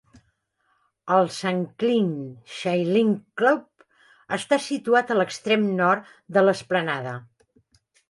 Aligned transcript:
El 1.15 1.29
Shanklin 1.35 2.07
Sailing 2.61 3.13
Club 3.43 3.87
està 4.41 4.63
situat 4.71 5.17
a 5.17 5.21
l'extrem 5.23 5.71
nord 5.85 6.13
de 6.39 6.49
l'esplanada. 6.49 7.19